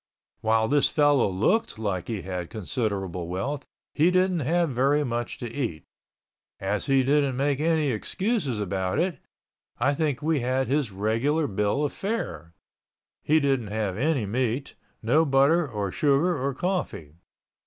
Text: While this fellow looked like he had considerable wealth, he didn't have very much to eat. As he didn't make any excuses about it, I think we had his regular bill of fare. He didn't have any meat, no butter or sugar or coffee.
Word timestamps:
While 0.39 0.67
this 0.67 0.89
fellow 0.89 1.29
looked 1.29 1.77
like 1.77 2.07
he 2.07 2.23
had 2.23 2.49
considerable 2.49 3.27
wealth, 3.27 3.67
he 3.93 4.09
didn't 4.09 4.39
have 4.39 4.71
very 4.71 5.03
much 5.03 5.37
to 5.37 5.47
eat. 5.53 5.83
As 6.59 6.87
he 6.87 7.03
didn't 7.03 7.37
make 7.37 7.59
any 7.59 7.91
excuses 7.91 8.59
about 8.59 8.97
it, 8.97 9.19
I 9.77 9.93
think 9.93 10.23
we 10.23 10.39
had 10.39 10.65
his 10.67 10.91
regular 10.91 11.45
bill 11.45 11.85
of 11.85 11.93
fare. 11.93 12.55
He 13.21 13.39
didn't 13.39 13.67
have 13.67 13.95
any 13.95 14.25
meat, 14.25 14.73
no 15.03 15.23
butter 15.23 15.67
or 15.69 15.91
sugar 15.91 16.35
or 16.35 16.55
coffee. 16.55 17.13